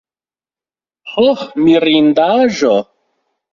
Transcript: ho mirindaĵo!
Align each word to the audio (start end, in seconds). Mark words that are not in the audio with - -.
ho 1.11 1.27
mirindaĵo! 1.67 2.75